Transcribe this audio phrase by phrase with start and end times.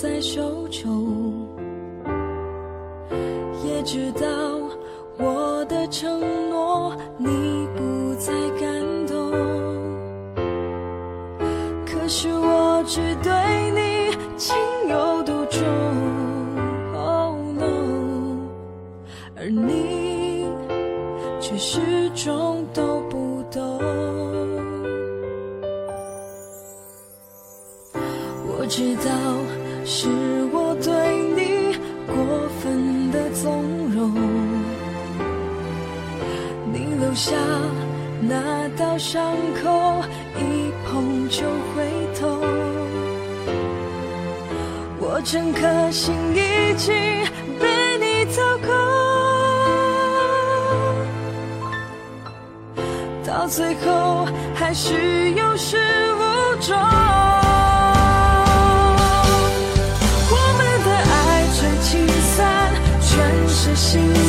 [0.00, 1.48] 在手中
[3.64, 4.20] 也知道
[5.16, 6.47] 我的承诺。
[38.98, 40.02] 伤口
[40.36, 41.86] 一碰就会
[42.18, 42.40] 痛，
[44.98, 46.96] 我整颗心已经
[47.60, 48.66] 被你掏空，
[53.24, 56.76] 到最后还是有始无终。
[60.30, 61.88] 我们的爱最尽
[62.36, 62.36] 散，
[63.00, 64.27] 全是心。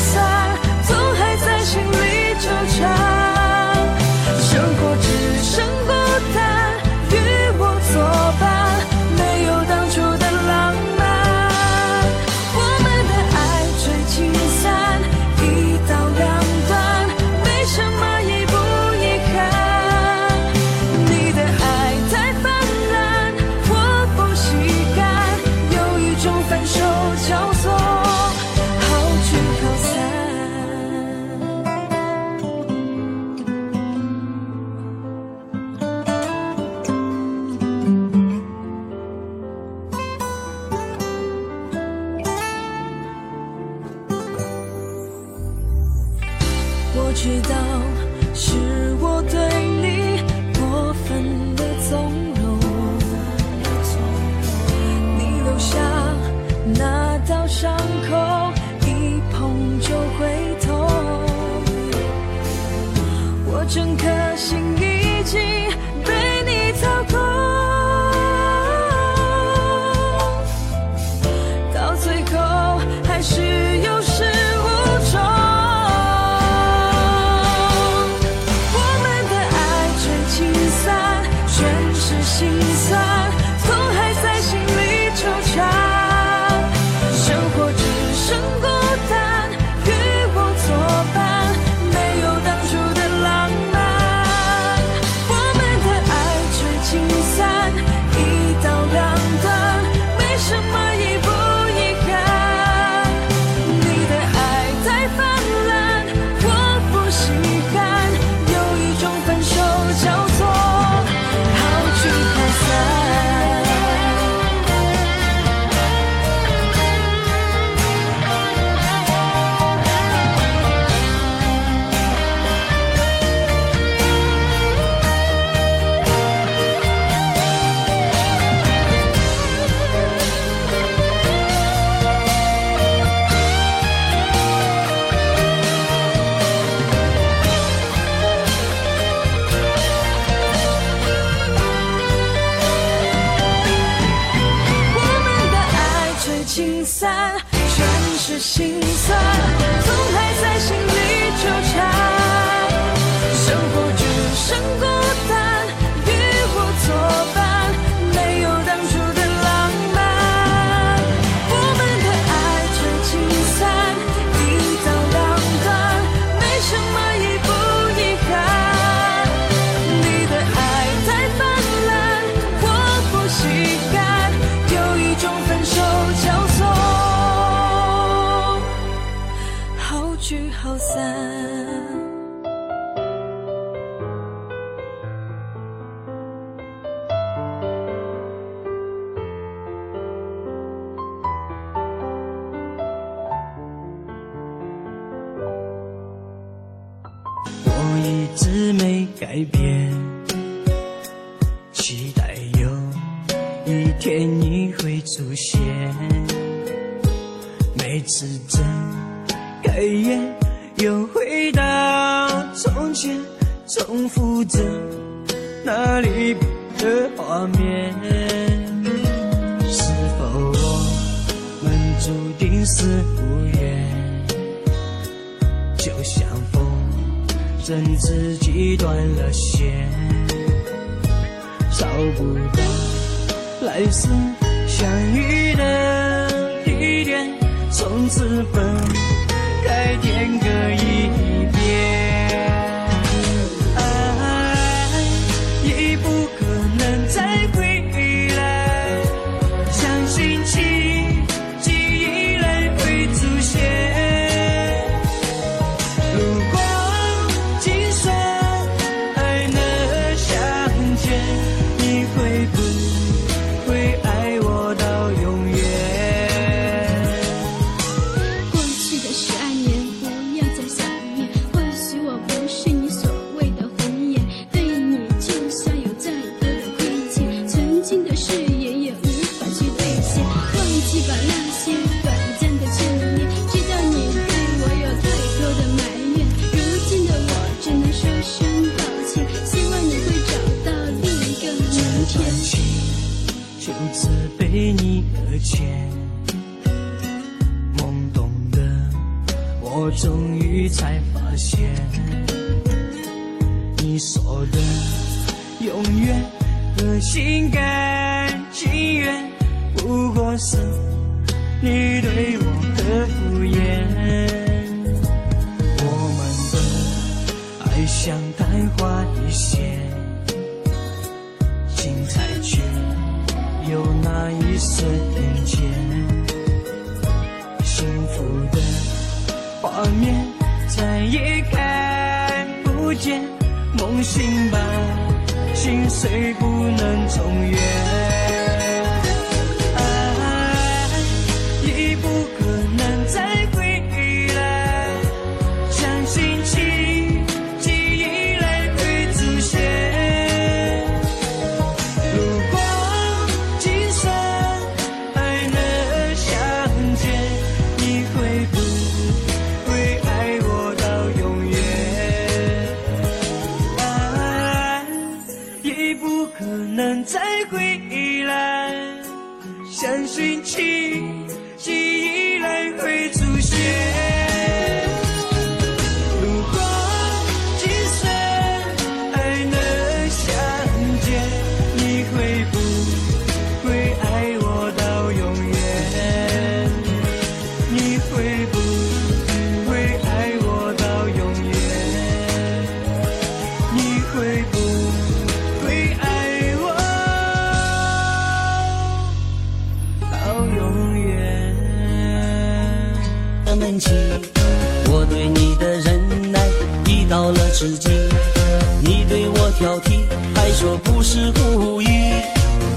[410.35, 411.87] 还说不是故意。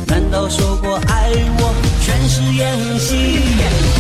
[0.06, 3.40] 难道说过爱我全是演戏？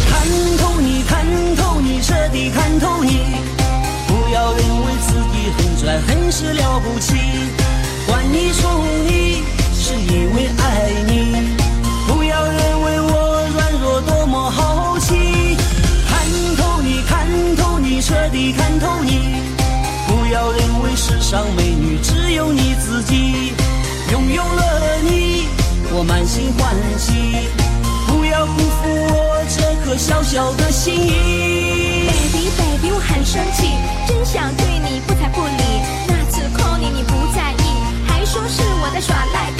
[0.08, 0.26] 看
[0.58, 1.26] 透你，看
[1.56, 3.36] 透你，彻底看透你。
[4.06, 7.14] 不要认为自己很拽，很是了不起。
[8.06, 9.42] 管你宠你，
[9.74, 11.56] 是因为爱你。
[12.06, 15.56] 不要认为我软弱多么好奇。
[16.08, 16.12] 看
[16.56, 17.26] 透你，看
[17.56, 19.11] 透你，彻底看透你。
[21.32, 23.54] 上美女只有你自己，
[24.10, 25.48] 拥有了你，
[25.90, 27.48] 我满心欢喜。
[28.06, 32.04] 不要辜负我这颗小小的心意。
[32.06, 33.72] baby baby，我很生气，
[34.06, 35.80] 真想对你不睬不理。
[36.06, 39.51] 那次 call 你你不在意，还说是我在耍赖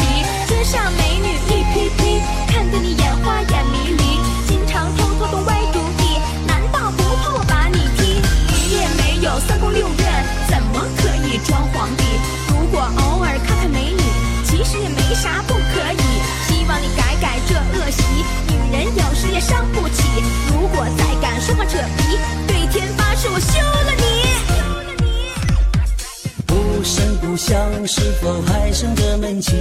[27.32, 29.52] 不声不响，是否还剩着闷气？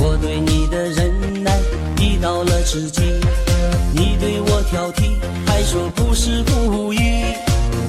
[0.00, 1.56] 我对你的忍耐
[2.00, 3.02] 已到了至极，
[3.92, 5.14] 你对我挑剔，
[5.46, 6.98] 还说不是故意。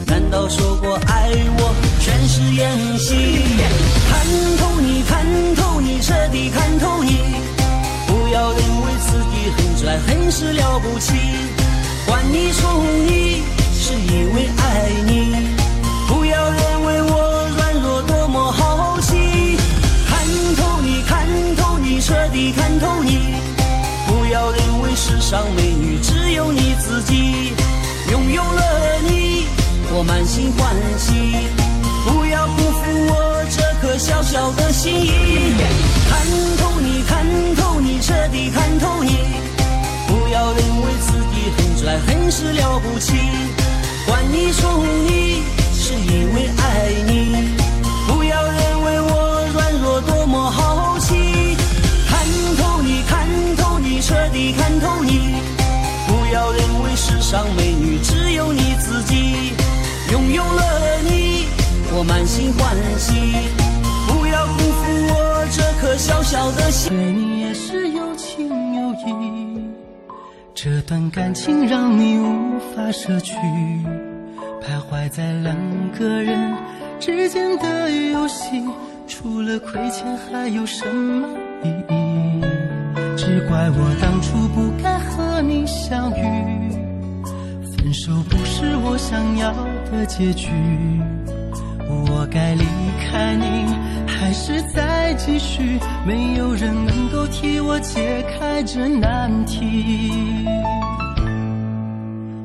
[0.06, 2.70] 难道说过爱我全是演
[3.00, 3.16] 戏？
[4.08, 4.28] 看
[4.60, 7.18] 透你，看透你，彻底看透你。
[8.06, 11.16] 不要认为自己很拽，很是了不起。
[12.06, 13.42] 管你宠你，
[13.74, 15.63] 是因为爱你。
[18.34, 19.58] 么好奇。
[20.08, 20.26] 看
[20.56, 23.36] 透你，看透你，彻底看透你。
[24.08, 27.54] 不要认为世上美女只有你自己，
[28.12, 29.46] 拥有了你，
[29.94, 31.48] 我满心欢喜。
[32.06, 35.54] 不要辜负我这颗小小的心意。
[36.10, 36.26] 看
[36.58, 37.24] 透你，看
[37.56, 39.12] 透你，彻底看透你。
[40.08, 43.14] 不要认为自己很拽，很是了不起。
[44.08, 47.63] 换你宠你，是因为爱你。
[54.14, 55.42] 彻底看透你。
[56.08, 59.54] 不要认为世上美女只有你自己，
[60.12, 61.48] 拥有了你，
[61.92, 63.12] 我满心欢喜。
[64.08, 66.92] 不要辜负我这颗小小的心。
[66.96, 69.68] 对你也是有情有义，
[70.54, 73.34] 这段感情让你无法舍去，
[74.62, 75.58] 徘徊在两
[75.98, 76.54] 个人
[77.00, 78.64] 之间的游戏，
[79.08, 81.28] 除了亏欠还有什么
[81.64, 82.33] 意义？
[83.54, 86.74] 怪我当初不该和你相遇，
[87.78, 89.54] 分手不是我想要
[89.92, 90.50] 的结局。
[91.88, 92.66] 我该离
[92.98, 93.72] 开你，
[94.08, 95.80] 还是再继续？
[96.04, 100.48] 没有人能够替我解开这难题。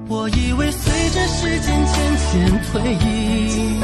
[0.08, 1.96] 我以为随着时间渐
[2.28, 3.80] 渐推移，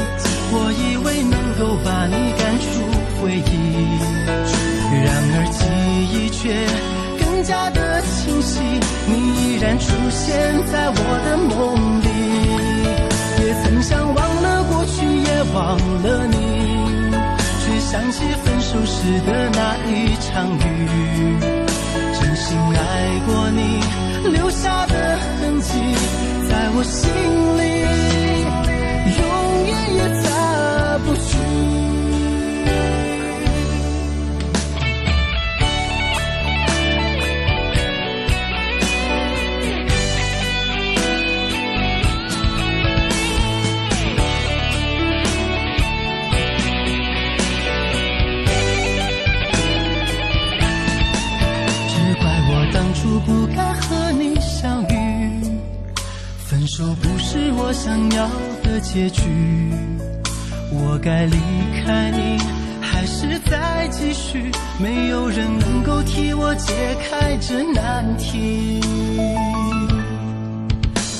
[0.53, 2.69] 我以为能够把你赶出
[3.17, 3.51] 回忆，
[5.03, 5.65] 然而记
[6.13, 6.53] 忆却
[7.35, 8.61] 更加的清晰，
[9.07, 12.07] 你依然出现在我的梦里，
[13.43, 16.37] 也曾想忘了过去，也忘了你，
[17.59, 20.87] 却想起分手时的那一场雨，
[22.17, 23.83] 真心爱过你
[24.31, 25.73] 留下的痕迹，
[26.47, 27.11] 在我心
[27.59, 27.63] 里
[29.19, 29.21] 永
[29.67, 29.99] 远也
[56.77, 58.27] 手不是我想要
[58.61, 59.23] 的结局。
[60.73, 61.37] 我该离
[61.85, 62.37] 开你，
[62.81, 64.51] 还是再继续？
[64.77, 66.73] 没有人能够替我解
[67.09, 68.81] 开这难题。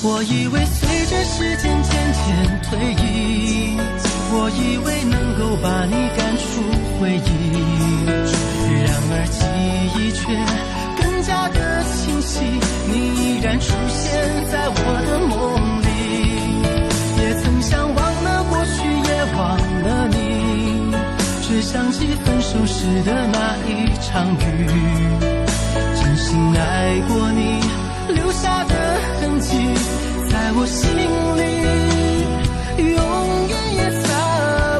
[0.03, 3.77] 我以为随着时间渐渐推移，
[4.33, 6.59] 我以为能够把你赶出
[6.99, 7.31] 回忆，
[8.83, 9.39] 然而记
[9.95, 10.19] 忆却
[11.25, 12.39] 下的清晰，
[12.87, 14.75] 你依然出现在我
[15.07, 15.85] 的梦里，
[17.19, 18.77] 也曾想忘了过去，
[19.09, 20.15] 也忘了你，
[21.41, 23.69] 却想起分手时的那一
[24.03, 24.37] 场雨，
[25.95, 27.59] 真心爱过你
[28.13, 28.75] 留下的
[29.19, 29.73] 痕迹，
[30.29, 31.01] 在我心里
[32.93, 33.01] 永
[33.49, 34.07] 远也擦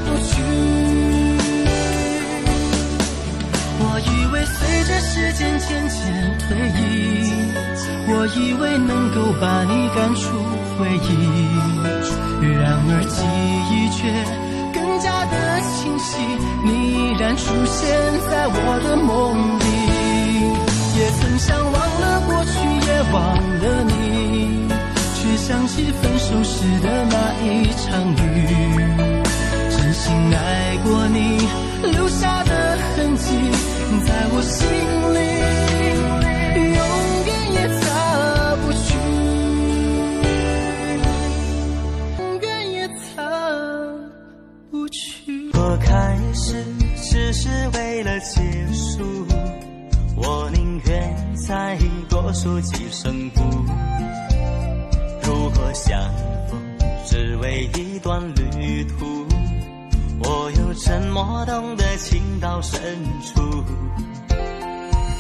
[0.01, 0.94] 不去。
[3.95, 7.31] 我以为随着时间渐渐推移，
[8.11, 10.35] 我以为能够把你赶出
[10.75, 11.15] 回忆，
[12.59, 13.23] 然而记
[13.71, 14.11] 忆却
[14.75, 16.19] 更加的清晰，
[16.65, 17.87] 你依然出现
[18.29, 19.31] 在我的梦
[19.63, 19.63] 里。
[20.99, 22.51] 也曾想忘了过去，
[22.91, 24.67] 也忘了你，
[25.15, 27.15] 却想起分手时的那
[27.47, 28.19] 一场雨。
[29.71, 31.47] 真心爱过你
[31.93, 33.31] 留下的痕迹，
[34.01, 34.67] 在我心
[35.13, 35.17] 里
[36.75, 36.79] 永
[37.25, 37.83] 远也擦
[38.61, 38.87] 不去，
[42.19, 43.13] 永远也擦
[44.71, 44.97] 不去。
[45.53, 46.63] 若开始
[47.01, 48.41] 只是为了结
[48.73, 49.25] 束，
[50.15, 51.77] 我宁愿再
[52.09, 53.41] 多说几声不。
[55.23, 55.99] 如果相
[56.49, 56.59] 逢
[57.05, 59.24] 只为一段旅途，
[60.19, 62.79] 我又怎么懂得情到深
[63.21, 63.41] 处？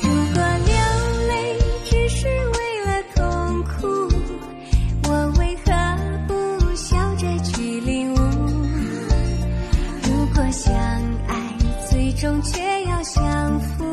[0.01, 0.73] 如果流
[1.27, 3.87] 泪只是为了痛苦，
[5.09, 5.09] 我
[5.39, 5.71] 为何
[6.27, 8.17] 不笑着去领悟？
[10.03, 10.73] 如果相
[11.27, 11.35] 爱
[11.89, 13.83] 最终却要相负，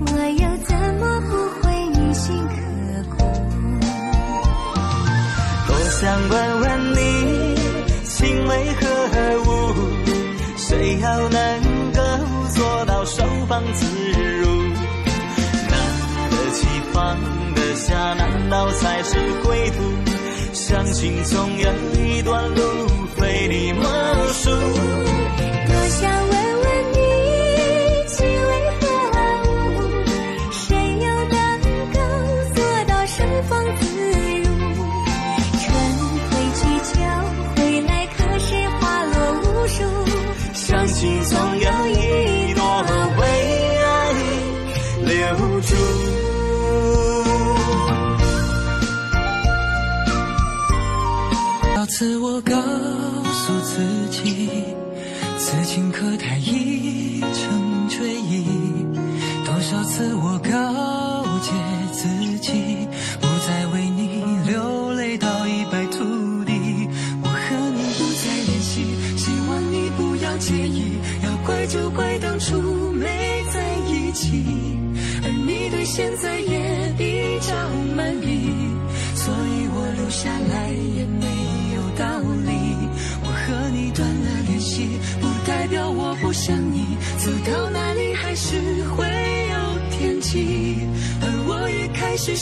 [0.00, 2.54] 我又怎么不会铭心刻
[3.16, 3.24] 骨？
[5.66, 6.57] 多想问
[13.48, 14.46] 放自如？
[15.70, 15.76] 拿
[16.28, 17.16] 得起放
[17.54, 19.82] 得下，难道才是归途？
[20.52, 22.62] 相信总有一段路
[23.16, 23.82] 非你莫
[24.34, 24.50] 属。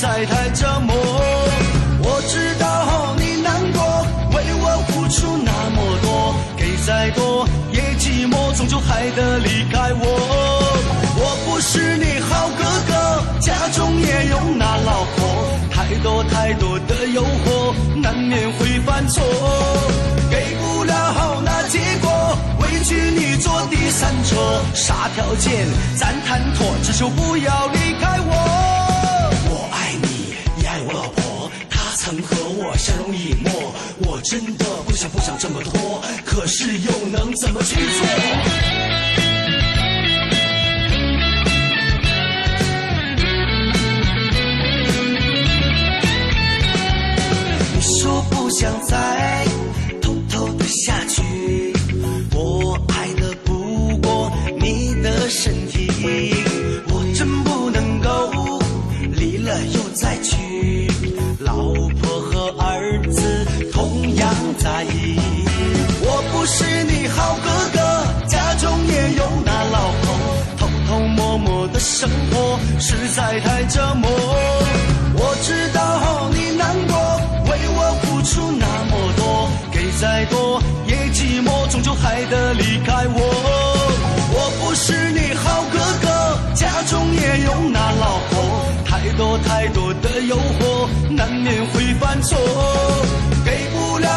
[0.00, 0.96] 再太折磨
[2.02, 3.82] 我知道你难过
[4.34, 10.02] 为我付出那么多给再多也寂寞终究还得离开我。
[11.16, 19.22] 我不是你好哥哥家中也有那老婆太多太多的诱惑难免会犯错。
[20.30, 28.79] 给不了好那结果委屈你坐第三车啥条件咱谈妥只求不要离开我。
[32.02, 38.06] 曾和我相濡以沫，我真的不想不想这么拖，可是又能怎么去做？
[47.74, 49.59] 你说不想再。
[66.40, 74.10] 不是你好哥哥家中也有那老婆偷偷摸摸的生活实在太折磨
[75.16, 76.96] 我知道你难过
[77.44, 83.20] 为我付出那么多给再多也寂寞终究还得离开我
[84.32, 92.38] 我不是你好哥哥家中也有那老婆太多太多的诱惑难免会犯错
[93.44, 94.08] 给不了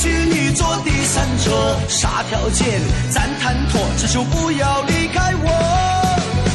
[0.00, 1.76] 去你坐第三车。
[1.86, 5.48] 啥条件咱谈妥，只求不要离开我。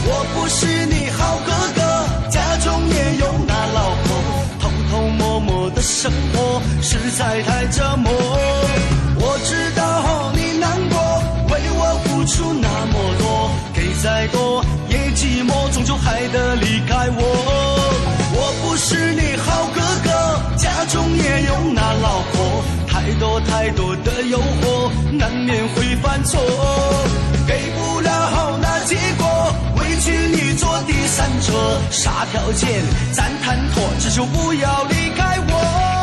[0.07, 4.07] 我不是你好哥哥，家中也有那老婆，
[4.59, 8.11] 偷偷摸摸的生活实在太折磨。
[9.17, 10.97] 我知道你难过，
[11.53, 17.84] 为我付出那么多，给再多也寂寞，终究还得离开我。
[23.05, 26.41] 太多太多的诱惑难免会犯错
[27.45, 29.55] 给不了好那结果。
[29.77, 31.53] 委屈你坐第三车
[31.91, 35.94] 啥条件咱谈妥只求不要离开我。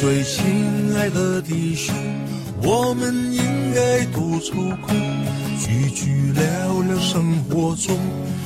[0.00, 1.94] 最亲爱的弟兄，
[2.62, 3.42] 我们应
[3.74, 4.96] 该多抽空，
[5.58, 6.42] 聚聚聊
[6.88, 7.98] 聊生活中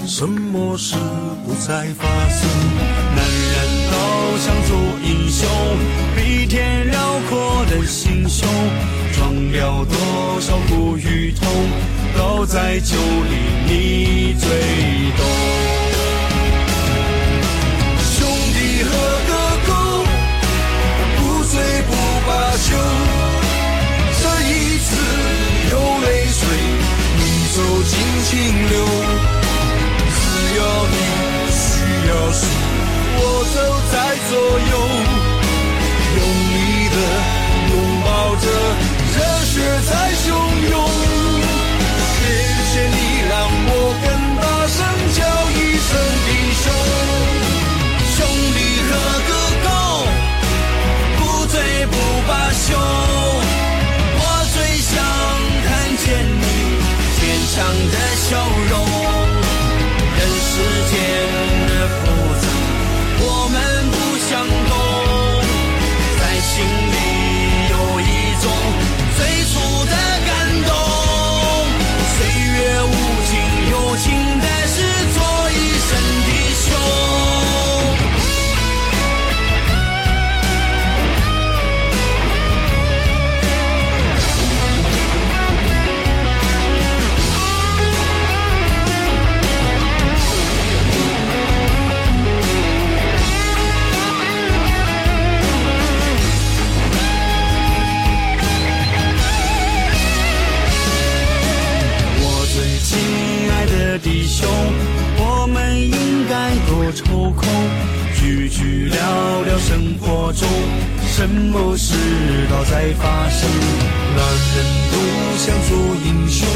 [0.05, 0.97] 什么事
[1.47, 2.51] 不再发生。
[3.15, 3.55] 男人
[3.87, 3.95] 都
[4.41, 5.49] 想做英雄，
[6.17, 8.49] 比天辽阔的心胸，
[9.13, 11.47] 装了多少苦与痛，
[12.19, 13.37] 都在酒里
[13.69, 14.49] 你最
[15.17, 15.25] 懂。
[18.11, 18.91] 兄弟喝
[28.35, 28.94] 停留。
[108.55, 110.49] 去聊聊生活中
[111.09, 111.93] 什么事
[112.49, 113.51] 都在发生。
[114.15, 114.25] 男
[114.55, 114.95] 人不
[115.37, 115.77] 想做
[116.07, 116.47] 英雄，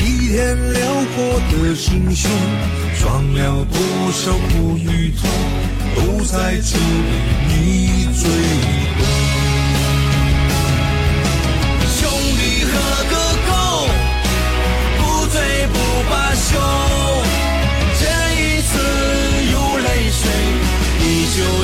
[0.00, 0.80] 一天辽
[1.14, 2.30] 阔的心胸，
[2.98, 3.78] 装了多
[4.12, 5.28] 少苦与痛，
[5.94, 6.80] 都在这里
[7.48, 8.85] 你最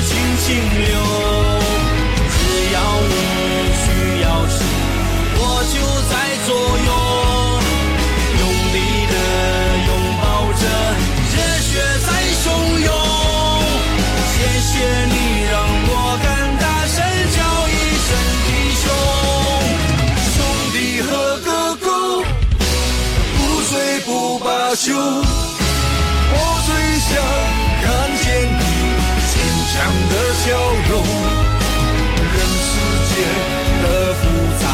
[0.05, 0.47] 轻轻
[0.85, 0.91] 流。
[2.31, 2.39] 只
[2.73, 2.77] 要
[3.09, 3.15] 你
[3.83, 3.85] 需
[4.23, 4.59] 要时，
[5.39, 5.41] 我
[5.73, 5.75] 就
[6.11, 6.13] 在
[6.47, 6.51] 左
[6.87, 6.91] 右，
[30.45, 30.51] 笑
[30.91, 30.93] 容。
[32.35, 32.37] 人
[32.67, 32.71] 世
[33.07, 33.15] 间
[33.83, 34.21] 的复
[34.61, 34.65] 杂，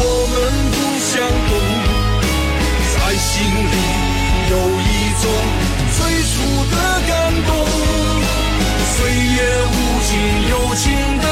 [0.00, 0.02] 我
[0.32, 0.34] 们
[0.72, 1.12] 不想
[1.48, 1.52] 懂，
[2.94, 3.76] 在心里
[4.48, 4.90] 有一
[5.20, 5.24] 种
[5.92, 6.00] 最
[6.32, 6.32] 初
[6.72, 6.74] 的
[7.06, 7.12] 感
[7.44, 7.50] 动。
[8.96, 9.36] 岁月
[9.68, 9.76] 无
[10.06, 10.08] 情，
[10.48, 10.82] 有情
[11.18, 11.24] 的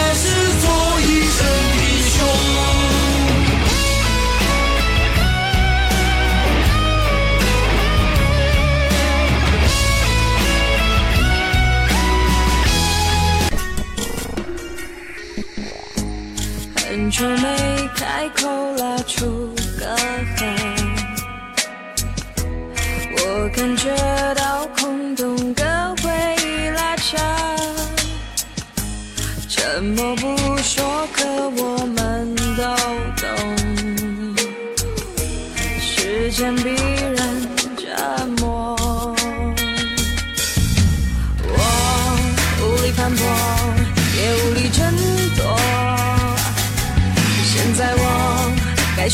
[17.23, 17.62] 很久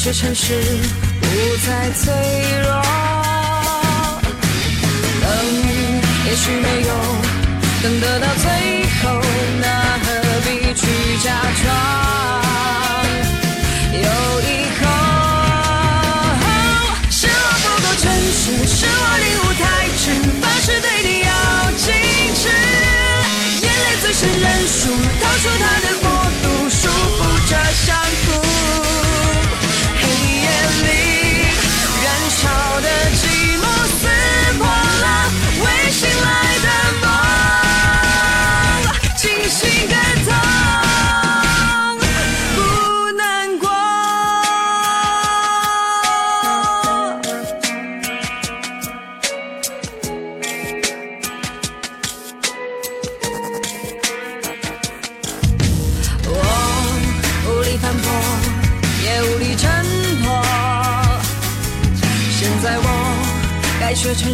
[0.08, 0.54] 该学诚实，
[1.20, 1.26] 不
[1.66, 2.00] 再脆
[2.62, 2.68] 弱。
[5.20, 5.28] 等
[6.24, 6.90] 也许没有，
[7.82, 8.48] 等得到最
[9.02, 9.20] 后，
[9.60, 9.66] 那
[10.02, 10.06] 何
[10.46, 10.80] 必去
[11.22, 11.28] 假
[11.60, 11.66] 装？
[13.92, 14.08] 有
[14.48, 14.50] 以
[14.80, 14.82] 后，
[17.10, 17.30] 是我
[17.60, 19.62] 不够诚实，是我领悟太
[19.98, 20.02] 迟，
[20.40, 21.28] 凡事对你要
[21.76, 21.84] 矜
[22.34, 22.42] 持。
[23.60, 24.88] 眼泪最深认输，
[25.20, 26.08] 掏出它的国
[26.42, 27.52] 度，束缚着
[27.84, 27.86] 相
[32.40, 32.77] how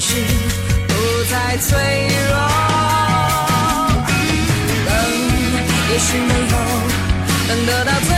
[0.07, 0.11] 是
[0.87, 0.93] 不
[1.31, 1.73] 再脆
[2.29, 2.37] 弱，
[4.85, 4.89] 等
[5.91, 6.53] 也许能否
[7.49, 8.11] 等得到最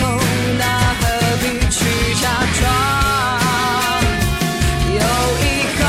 [0.00, 0.18] 后，
[0.58, 0.64] 那
[0.98, 1.02] 何
[1.42, 1.78] 必去
[2.22, 2.24] 假
[2.58, 2.64] 装？
[4.94, 5.02] 有
[5.44, 5.44] 一
[5.76, 5.80] 个，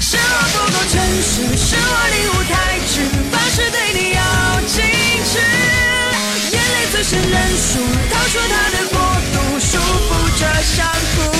[0.00, 2.50] 是我不够诚实，是我领悟太
[2.88, 2.92] 迟，
[3.30, 4.20] 还是对你要
[4.66, 4.72] 矜
[5.28, 5.30] 持？
[6.50, 7.70] 眼泪最先认输，
[8.10, 8.96] 逃出他的国
[9.34, 10.10] 度，束缚
[10.40, 10.74] 着想
[11.14, 11.37] 哭。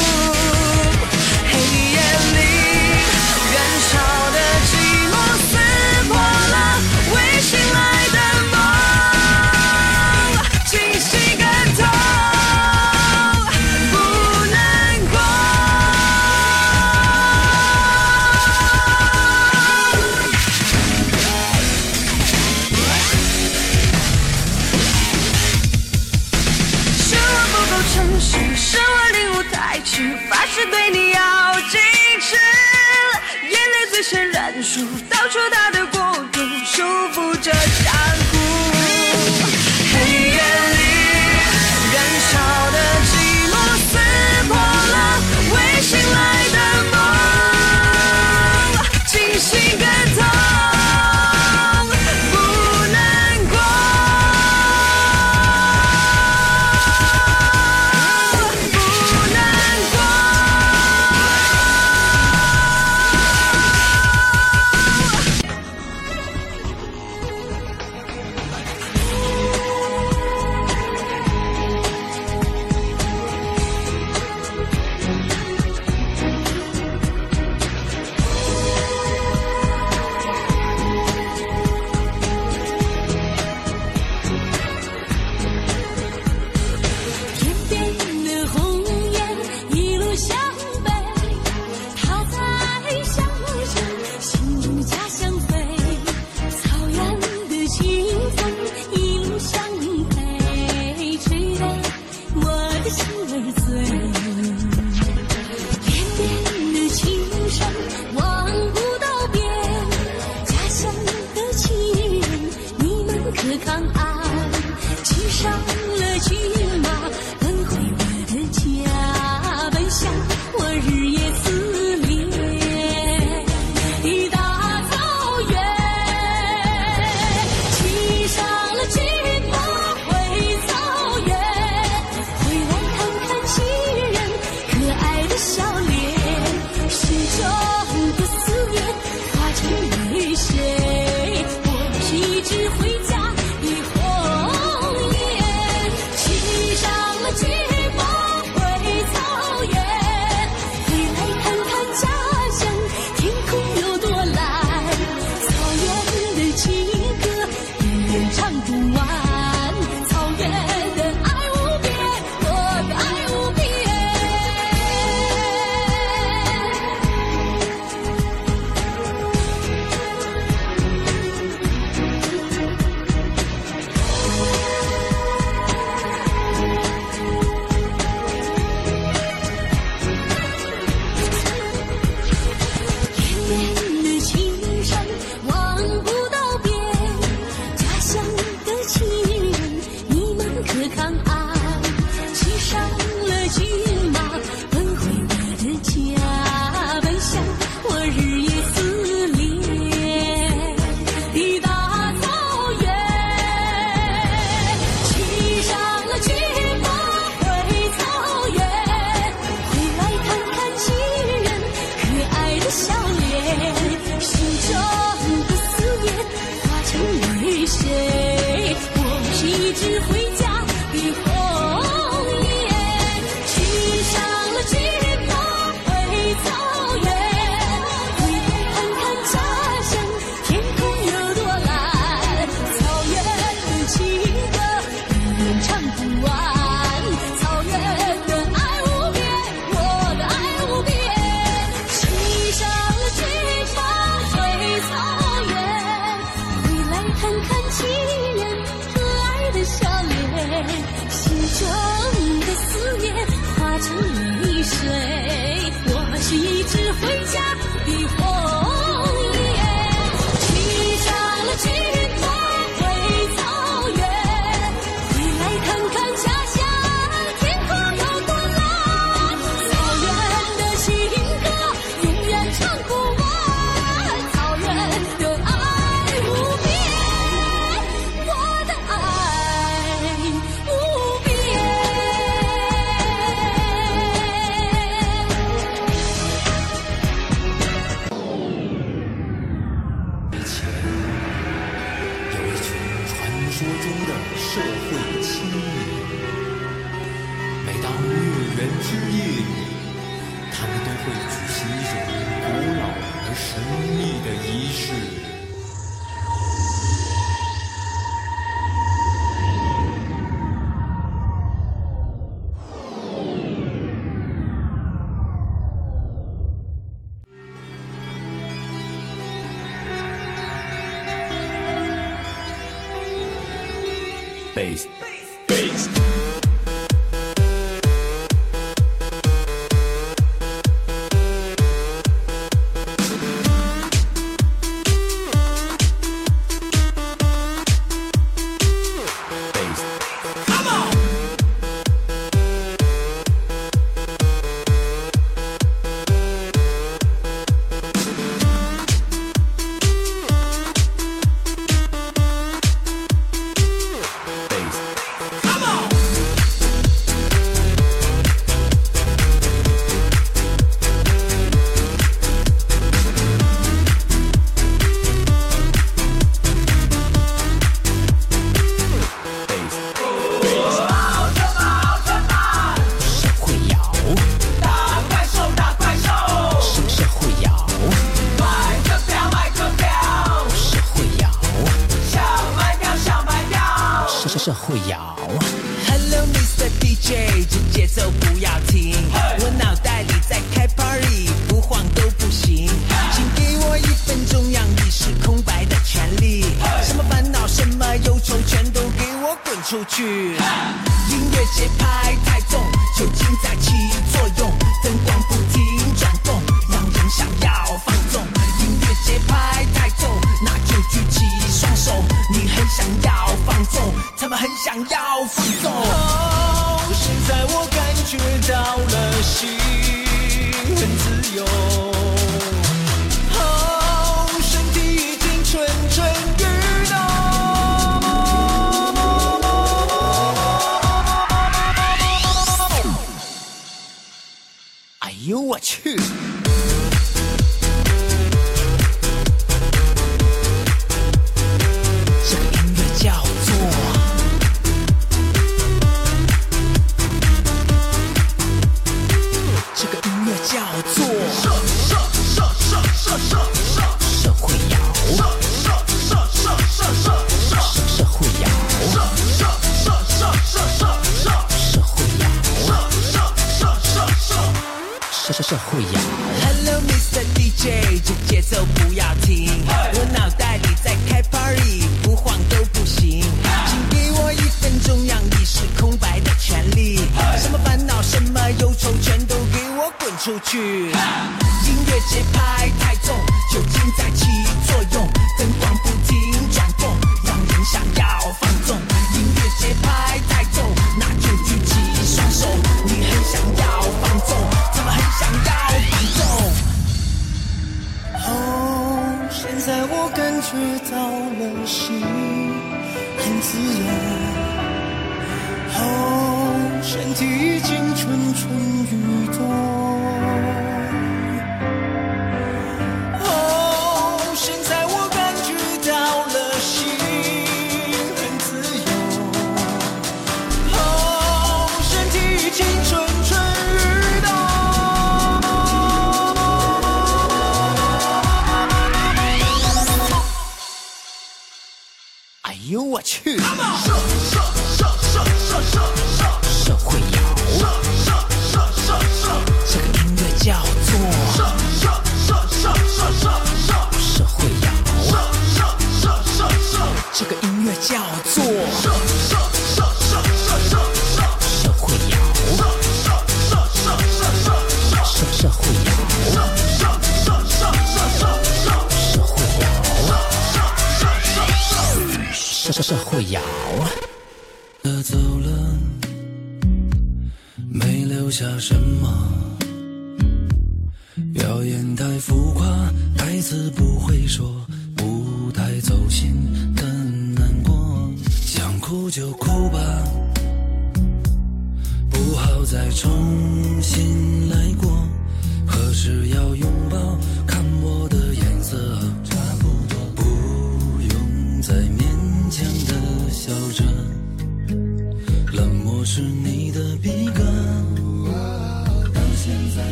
[324.58, 324.97] Space.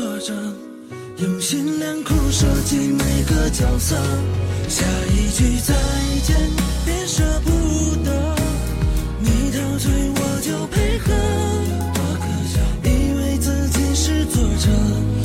[0.00, 0.32] 作者，
[1.18, 3.94] 用心良苦设计每个角色。
[4.66, 5.74] 下一句再
[6.24, 6.34] 见，
[6.86, 7.50] 别舍不
[8.02, 8.34] 得，
[9.20, 11.12] 你陶醉我就配合。
[11.92, 15.19] 多可笑，以为自己是作者。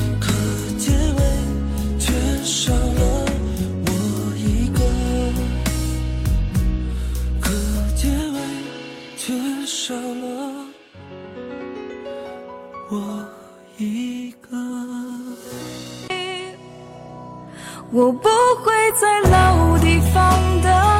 [17.97, 18.27] 我不
[18.61, 20.94] 会在老地方等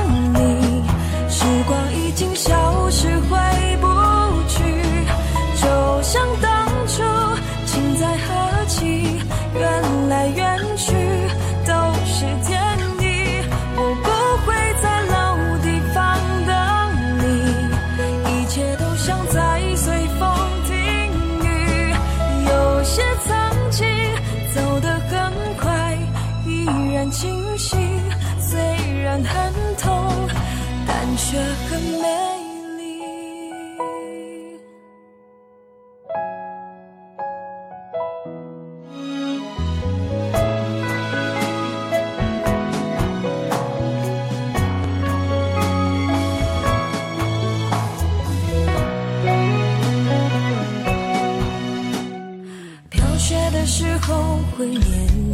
[54.66, 54.82] 思念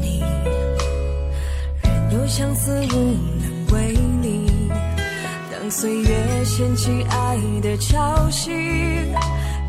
[0.01, 0.21] 你，
[1.83, 2.95] 任由相思无
[3.39, 4.51] 能为力。
[5.49, 8.49] 当岁月掀起爱的潮汐，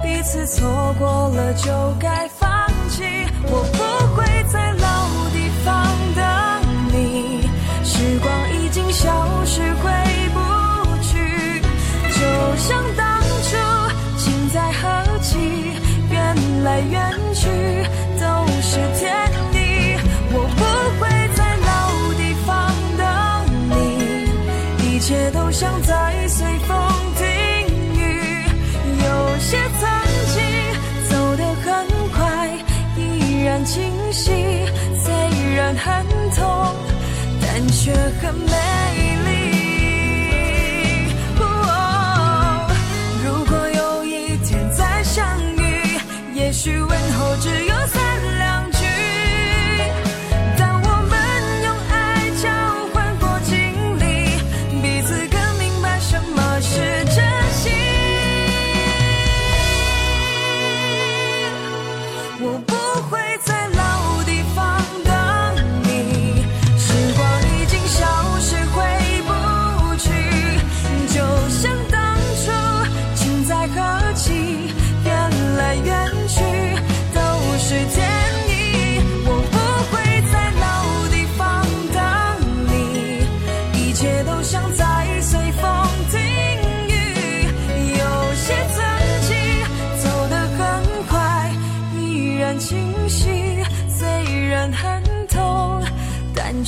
[0.02, 3.04] 彼此错过了就该放弃。
[3.44, 5.86] 我不会在老地方
[6.16, 6.24] 等
[6.92, 7.42] 你，
[7.84, 8.32] 时光
[8.64, 9.92] 已经消失，回
[10.34, 10.40] 不
[11.02, 11.62] 去。
[12.10, 12.20] 就
[12.56, 13.56] 像当初
[14.18, 15.38] 情在何起，
[16.10, 17.46] 缘来缘去
[18.18, 18.26] 都
[18.60, 19.31] 是天。
[25.52, 26.74] 不想再随风
[27.14, 27.26] 听
[27.94, 28.00] 雨，
[29.04, 29.86] 有些曾
[30.32, 30.40] 经
[31.10, 32.48] 走得很快，
[32.96, 34.32] 依然清晰，
[34.98, 35.12] 虽
[35.54, 36.74] 然很痛，
[37.42, 38.50] 但却很美
[39.26, 39.30] 丽。
[43.22, 45.22] 如果有一天再相
[45.58, 46.00] 遇，
[46.32, 47.71] 也许问候只有。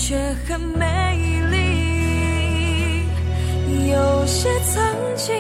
[0.07, 1.17] 却很美
[1.51, 1.57] 丽，
[3.91, 5.35] 有些曾经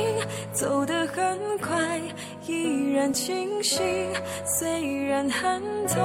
[0.52, 2.00] 走得很快，
[2.46, 3.82] 依然清晰，
[4.46, 6.00] 虽然很痛。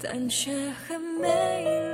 [0.00, 0.52] 但却
[0.86, 1.89] 很美丽。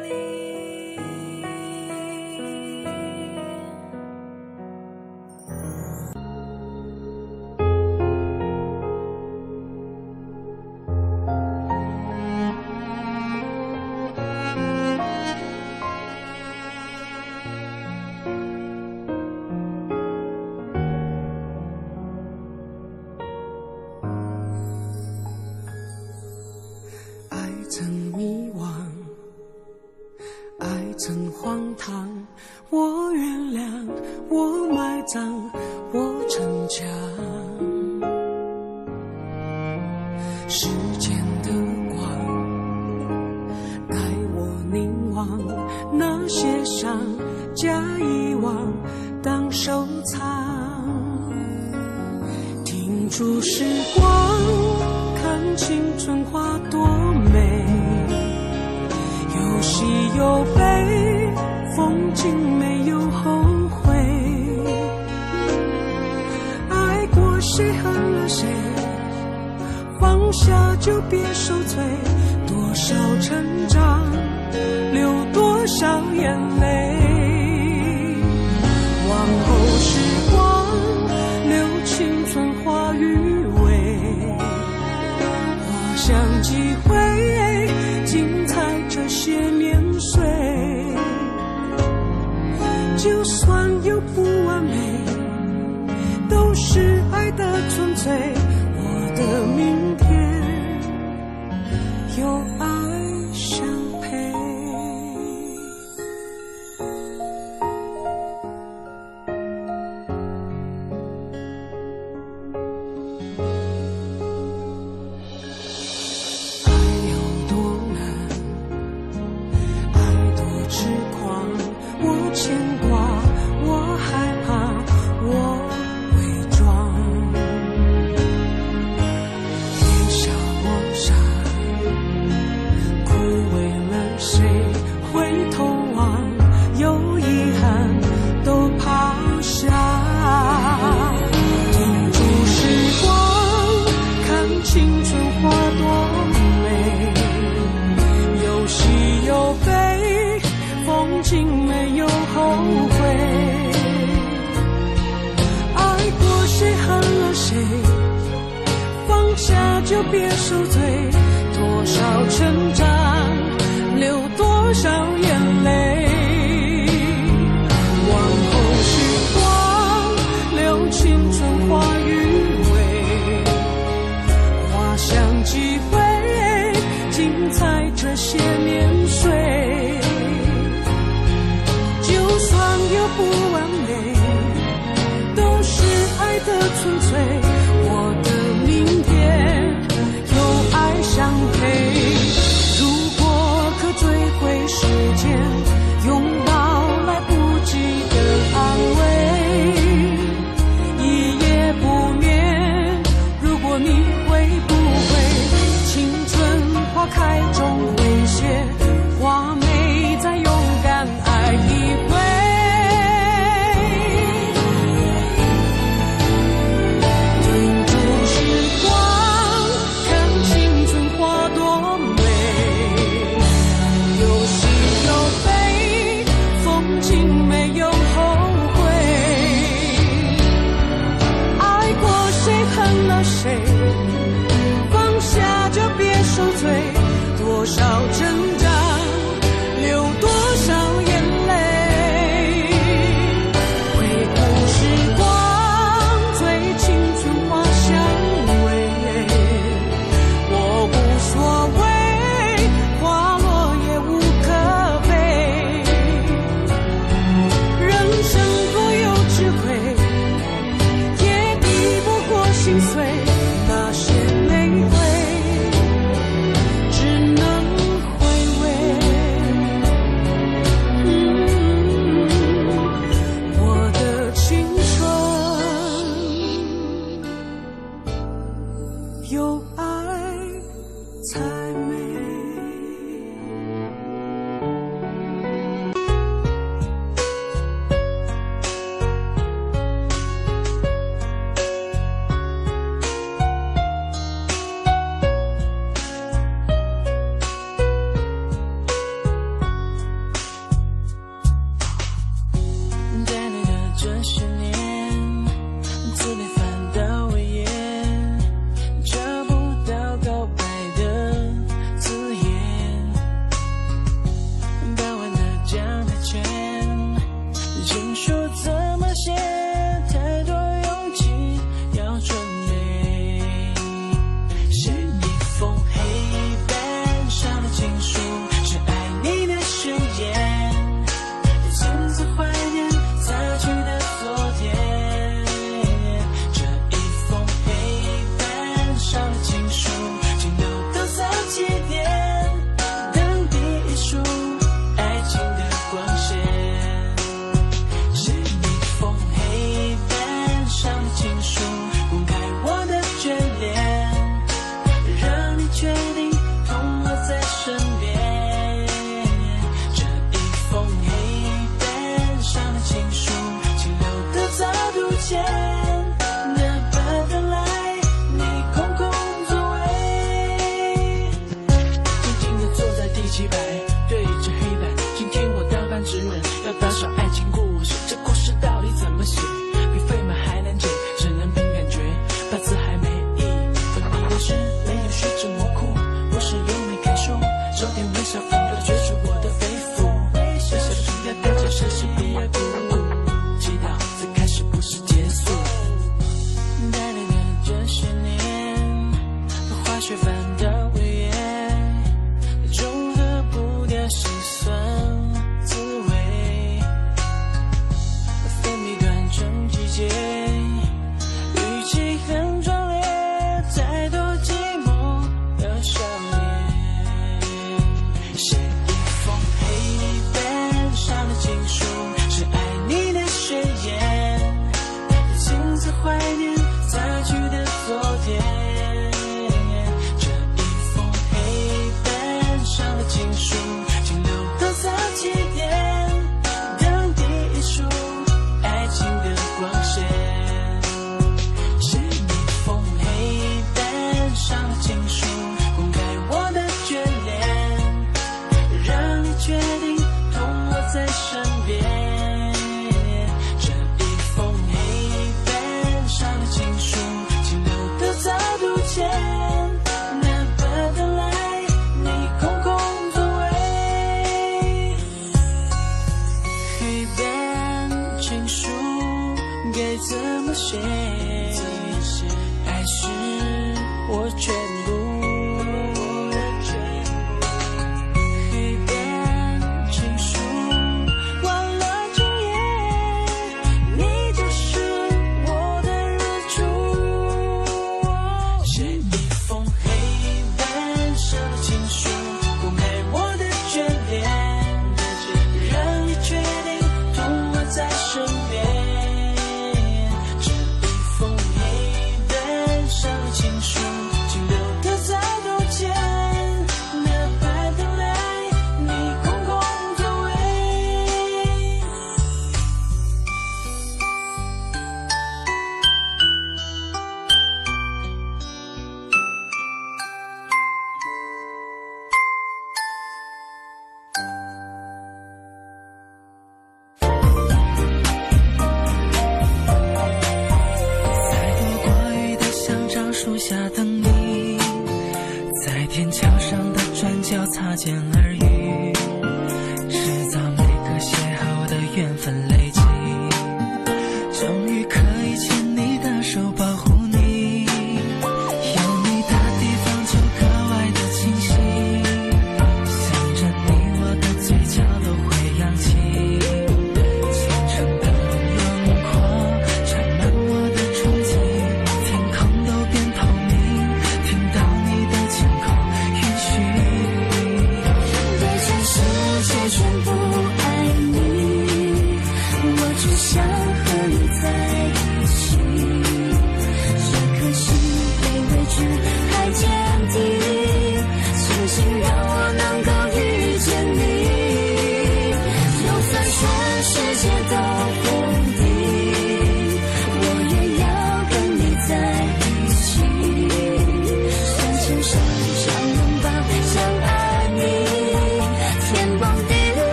[160.30, 161.10] 受罪，
[161.54, 162.85] 多少成长。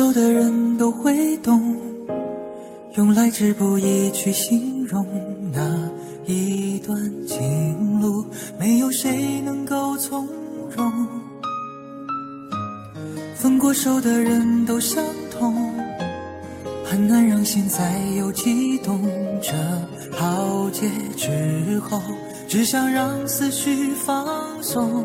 [0.00, 1.76] 分的人都会懂，
[2.94, 5.06] 用来之不易去形容
[5.52, 5.60] 那
[6.24, 8.24] 一段情路，
[8.58, 10.26] 没有谁能够从
[10.74, 10.90] 容。
[13.34, 15.70] 分过手的人都相同，
[16.82, 19.02] 很难让心再有激动。
[19.42, 19.52] 这
[20.16, 22.00] 浩劫之后，
[22.48, 24.26] 只想让思绪放
[24.62, 24.99] 松。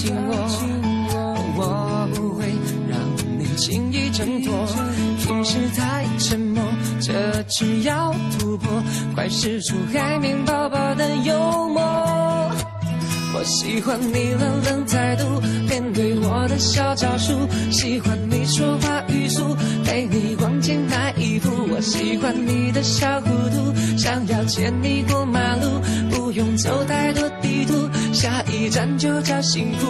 [0.00, 0.34] 紧握
[1.58, 2.46] 我不会
[2.88, 2.98] 让
[3.38, 4.66] 你轻易挣脱。
[5.18, 6.64] 平时太沉默
[7.00, 8.82] 这次要突破
[9.14, 11.82] 快使出海绵宝宝的幽默。
[13.34, 15.24] 我喜欢你冷冷态度
[15.68, 17.32] 面对我的小招数
[17.70, 19.54] 喜欢你说话语速
[19.84, 27.99] 陪你逛街买衣服我喜欢你的小糊涂想要牵你过马路不用走太多地图。
[28.20, 29.86] 下一站就叫幸福。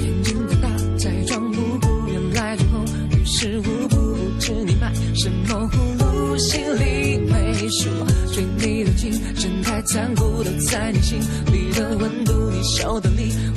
[0.00, 2.82] 眼睛瞪大在装无辜，原来最后
[3.12, 3.96] 于事无补。
[3.96, 7.88] 不知你卖什么葫芦，心里没数。
[8.32, 10.31] 追你的精神太残酷。
[10.42, 13.51] 都在你心里的温度，你笑的你。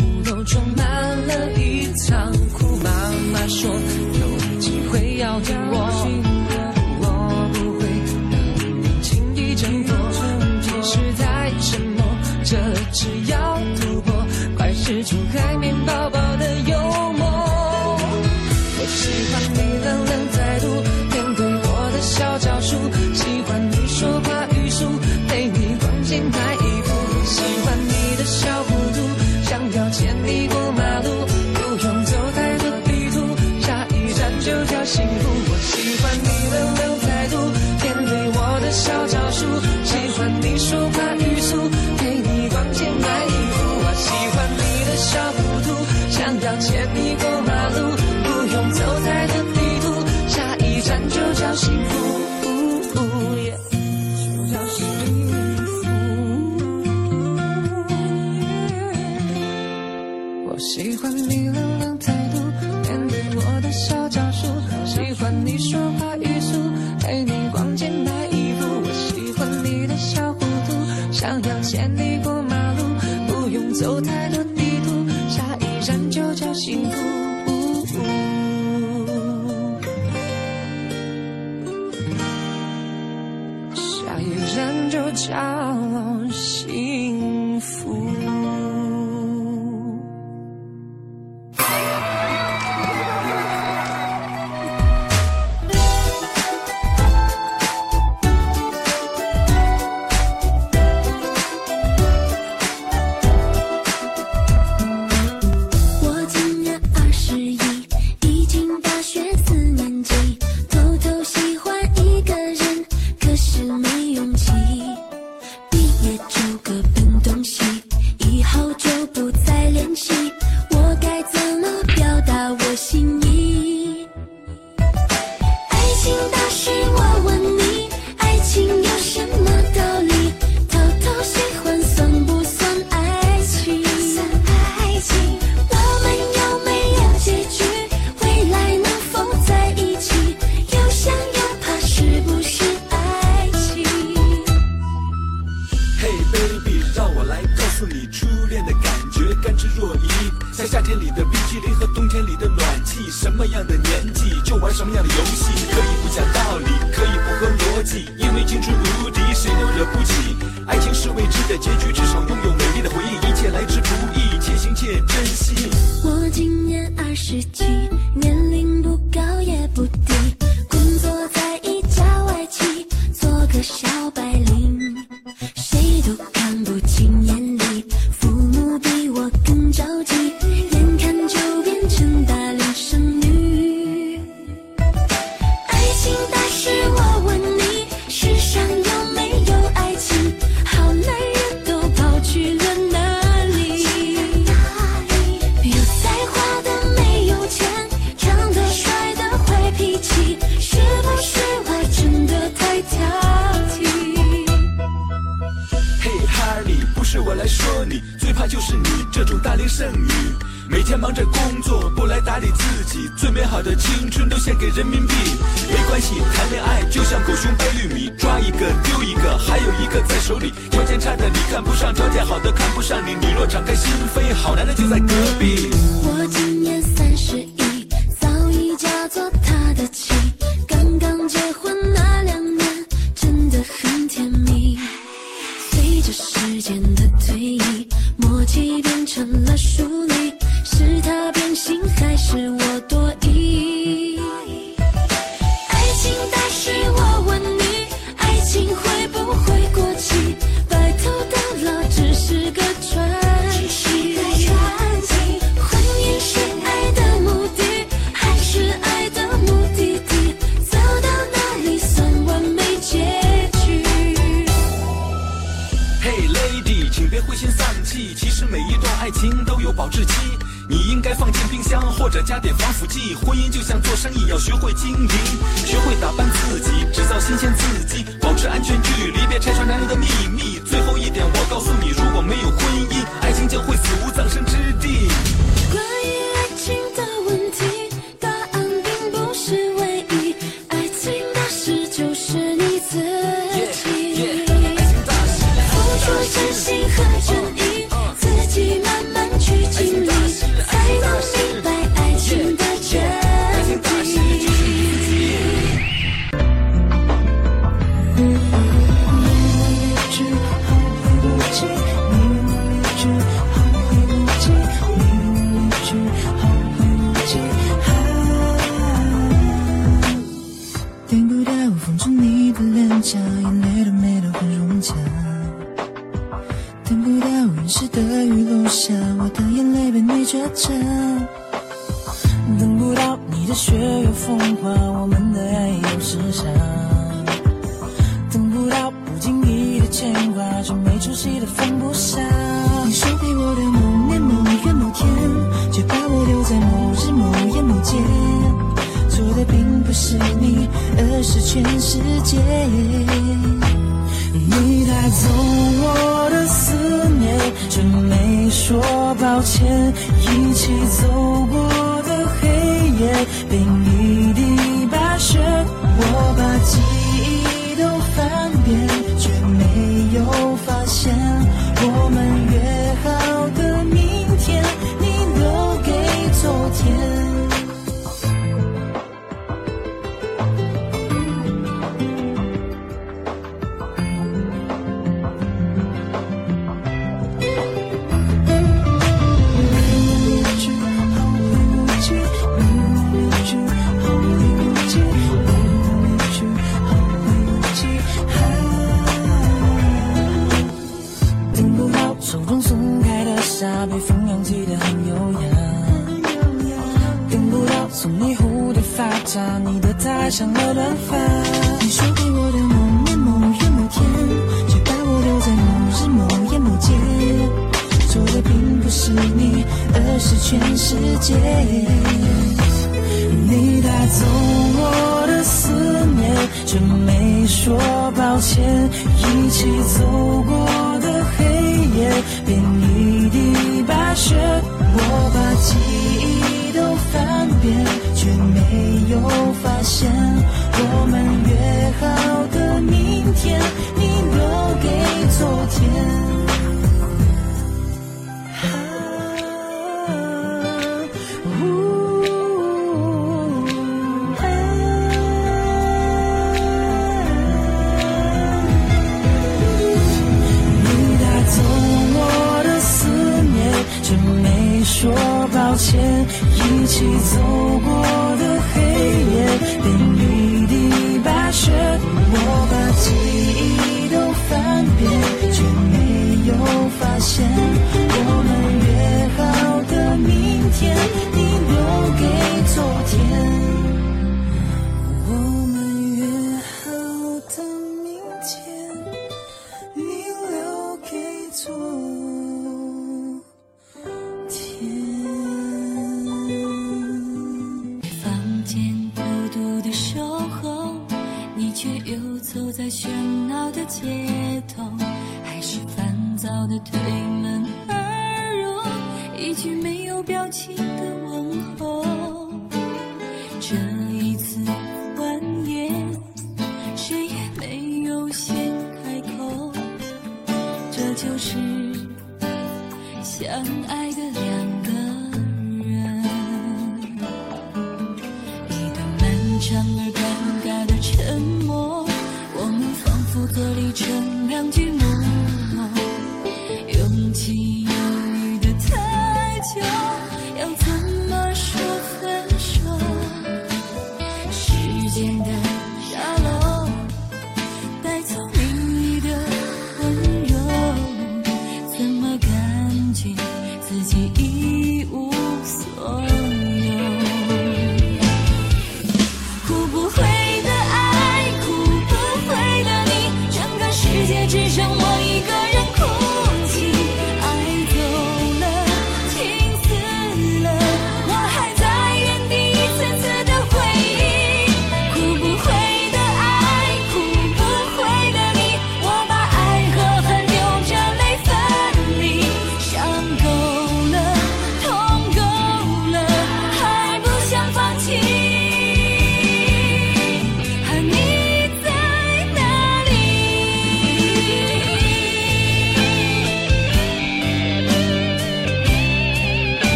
[166.04, 167.64] 我今年二十七，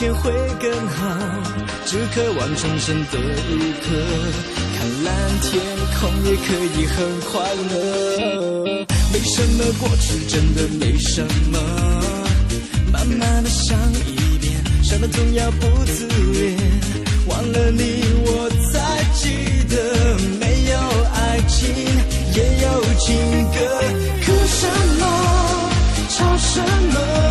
[0.00, 1.14] 天会更好，
[1.84, 3.90] 只渴望重生的一刻，
[4.78, 5.12] 看蓝
[5.42, 5.60] 天
[6.00, 8.86] 空也可以很快乐。
[9.12, 11.22] 没什么过去，真的没什
[11.52, 11.58] 么，
[12.90, 16.56] 慢慢的想一遍，什么总要不自恋，
[17.26, 19.28] 忘了你我才记
[19.68, 20.78] 得，没有
[21.12, 21.68] 爱情
[22.34, 23.14] 也有情
[23.52, 23.58] 歌，
[24.24, 24.66] 哭什
[24.98, 25.70] 么，
[26.08, 26.58] 吵什
[26.94, 27.29] 么？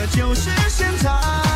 [0.00, 1.49] 这就是现在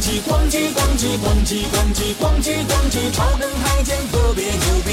[0.00, 4.88] 叽咣叽咣叽咣叽咣叽咣叽咣叽，超能太监特别牛逼。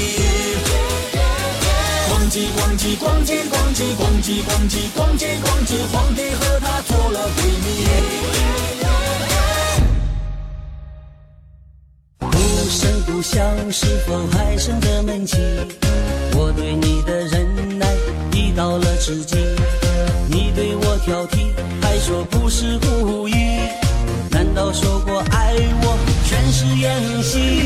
[2.10, 7.66] 咣叽咣叽咣叽咣叽咣叽咣叽咣叽咣叽，皇帝和他做了闺蜜。
[12.18, 12.28] 不
[12.68, 15.38] 声不响，是否还剩着闷气？
[16.34, 17.86] 我对你的忍耐
[18.32, 19.36] 已到了至极，
[20.28, 23.37] 你对我挑剔，还说不是故意。
[24.68, 27.62] 我说过爱我全是演戏？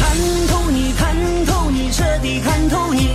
[0.00, 0.16] 看
[0.48, 1.14] 透你，看
[1.46, 3.06] 透你，彻底看透你。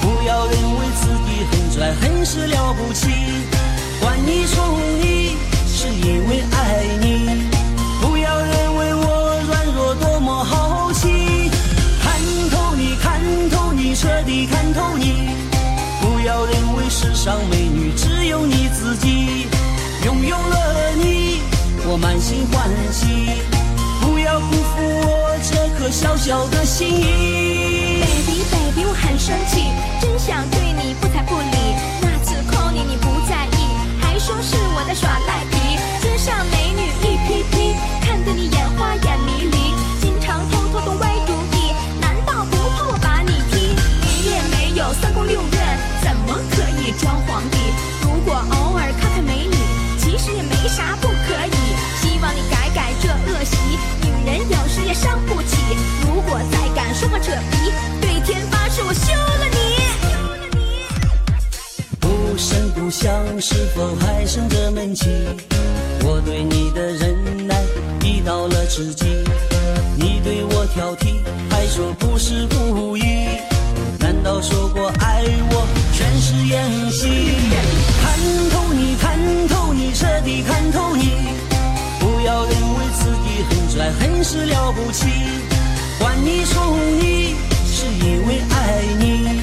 [0.00, 3.10] 不要认为自己很拽，很是了不起。
[3.98, 5.36] 管你宠你，
[5.66, 7.48] 是因为爱你。
[8.00, 11.50] 不要认为我软弱多么好奇，
[12.00, 12.20] 看
[12.52, 15.30] 透你，看透你，彻底看透你。
[16.00, 19.37] 不要认为世上美女只有你自己，
[21.90, 23.06] 我满心欢喜。
[24.02, 27.00] 不要辜负我这颗小小的心。
[28.04, 31.56] baby baby，我很生气，真想对你不睬不理。
[32.02, 35.80] 那次 call 你你不在意，还说是我在耍赖皮。
[36.02, 37.74] 街上美女一批批，
[38.04, 41.72] 看得你眼花眼迷离，经常偷偷的歪主意。
[42.02, 43.72] 难道不怕我把你踢？
[44.04, 45.56] 你也没有三宫六院，
[46.04, 47.56] 怎么可以装皇帝？
[48.02, 48.36] 如果
[58.88, 59.58] 我休了你。
[62.00, 65.10] 不声不响，是否还剩着闷气？
[66.04, 67.62] 我对你的忍耐
[68.02, 69.04] 已到了至极，
[69.94, 71.20] 你对我挑剔，
[71.50, 73.02] 还说不是故意。
[74.00, 77.08] 难道说过爱我全是演戏？
[78.00, 81.10] 看透你，看透你，彻底看透你。
[82.00, 85.04] 不要认为自己很拽，很是了不起。
[85.98, 87.34] 管你宠你，
[88.00, 89.42] 因为爱你。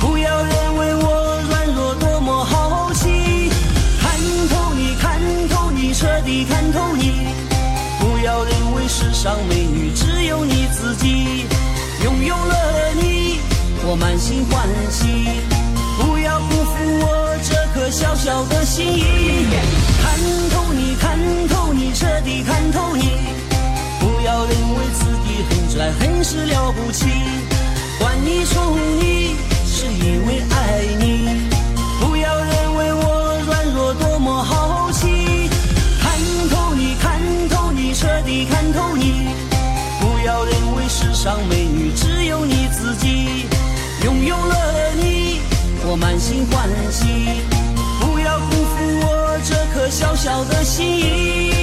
[0.00, 3.50] 不要认为我软弱多么好奇，
[4.00, 4.18] 看
[4.48, 7.28] 透你，看透你，彻底看透你。
[8.00, 11.46] 不要认为世上美女只有你自己，
[12.04, 13.40] 拥有了你，
[13.84, 15.28] 我满心欢喜。
[15.98, 19.46] 不要辜负我这颗小小的心意，
[20.00, 20.18] 看
[20.50, 21.18] 透你，看
[21.48, 23.18] 透你，彻底看透你。
[23.98, 27.06] 不要认为自己很拽，很是了不起。
[28.00, 31.48] 换你送你，是因为爱你。
[32.00, 35.50] 不要认为我软弱多么好奇，
[36.00, 36.18] 看
[36.48, 39.28] 透你，看透你，彻底看透你。
[40.00, 43.46] 不要认为世上美女只有你自己，
[44.04, 45.40] 拥有了你，
[45.84, 47.42] 我满心欢喜。
[48.00, 51.57] 不要辜负我这颗小小的心意。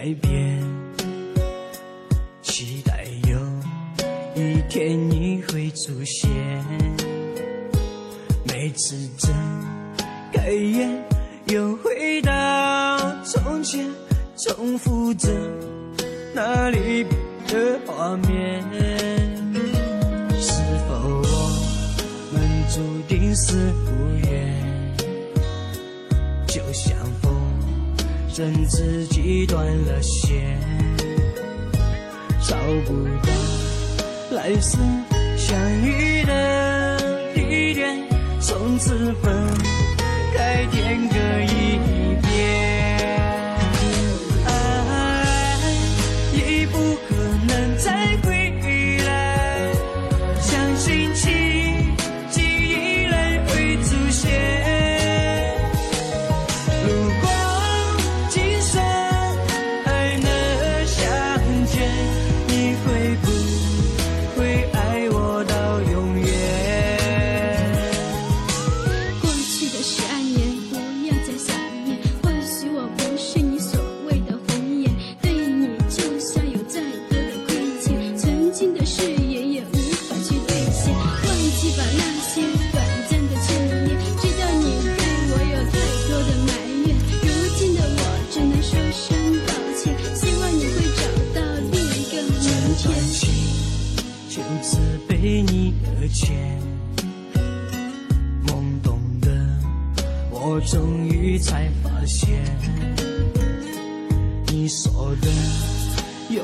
[0.00, 0.58] 改变
[2.40, 3.38] 期待有
[4.34, 6.30] 一天你会出现
[8.44, 9.30] 每次睁
[10.32, 11.04] 开眼
[11.48, 13.86] 又回到从前
[14.38, 15.28] 重复着
[16.34, 17.18] 那离别
[17.48, 18.62] 的画面
[20.40, 22.40] 是否我们
[22.70, 24.96] 注定是无缘
[26.46, 26.96] 就像
[28.40, 30.58] 恨自己断了线
[32.40, 32.56] 找
[32.86, 33.30] 不到
[34.30, 34.80] 来生
[35.36, 36.98] 相遇的
[37.34, 37.94] 地点
[38.40, 39.30] 从此分
[40.34, 41.16] 开天各
[41.52, 41.69] 一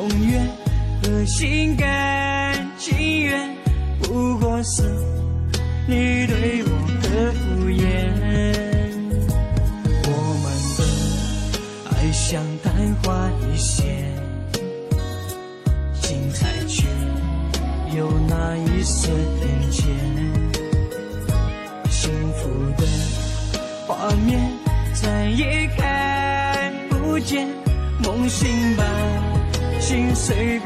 [0.09, 0.49] 永远
[1.03, 2.06] 的心肝
[30.27, 30.66] save